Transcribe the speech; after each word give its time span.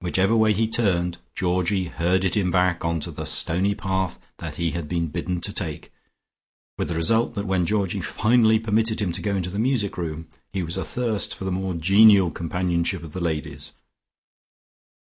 Whichever 0.00 0.36
way 0.36 0.52
he 0.52 0.68
turned, 0.68 1.18
Georgie 1.34 1.86
herded 1.86 2.36
him 2.36 2.52
back 2.52 2.84
on 2.84 3.00
to 3.00 3.10
the 3.10 3.24
stony 3.24 3.74
path 3.74 4.16
that 4.38 4.54
he 4.54 4.70
had 4.70 4.86
been 4.86 5.08
bidden 5.08 5.40
to 5.40 5.52
take, 5.52 5.92
with 6.78 6.86
the 6.86 6.94
result 6.94 7.34
that 7.34 7.46
when 7.48 7.66
Georgie 7.66 8.00
finally 8.00 8.60
permitted 8.60 9.00
him 9.02 9.10
to 9.10 9.20
go 9.20 9.34
into 9.34 9.50
the 9.50 9.58
music 9.58 9.98
room, 9.98 10.28
he 10.52 10.62
was 10.62 10.78
athirst 10.78 11.34
for 11.34 11.44
the 11.44 11.50
more 11.50 11.74
genial 11.74 12.30
companionship 12.30 13.02
of 13.02 13.12
the 13.12 13.20
ladies. 13.20 13.72